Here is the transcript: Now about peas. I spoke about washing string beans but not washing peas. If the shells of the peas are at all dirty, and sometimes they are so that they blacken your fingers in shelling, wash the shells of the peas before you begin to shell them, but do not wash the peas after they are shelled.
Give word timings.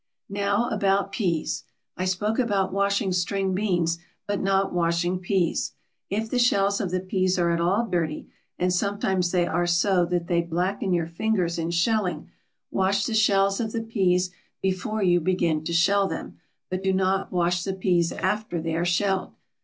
Now 0.31 0.67
about 0.69 1.11
peas. 1.11 1.63
I 1.95 2.05
spoke 2.05 2.39
about 2.39 2.73
washing 2.73 3.11
string 3.11 3.53
beans 3.53 3.99
but 4.25 4.41
not 4.41 4.73
washing 4.73 5.19
peas. 5.19 5.73
If 6.09 6.27
the 6.27 6.39
shells 6.39 6.81
of 6.81 6.89
the 6.89 7.01
peas 7.01 7.37
are 7.37 7.51
at 7.51 7.61
all 7.61 7.85
dirty, 7.85 8.27
and 8.57 8.73
sometimes 8.73 9.29
they 9.29 9.45
are 9.45 9.67
so 9.67 10.05
that 10.07 10.25
they 10.25 10.41
blacken 10.41 10.91
your 10.91 11.05
fingers 11.05 11.59
in 11.59 11.69
shelling, 11.69 12.31
wash 12.71 13.05
the 13.05 13.13
shells 13.13 13.59
of 13.59 13.73
the 13.73 13.83
peas 13.83 14.31
before 14.59 15.03
you 15.03 15.19
begin 15.19 15.63
to 15.65 15.71
shell 15.71 16.07
them, 16.07 16.39
but 16.67 16.81
do 16.81 16.93
not 16.93 17.31
wash 17.31 17.63
the 17.63 17.73
peas 17.73 18.11
after 18.11 18.59
they 18.59 18.75
are 18.75 18.83
shelled. 18.83 19.33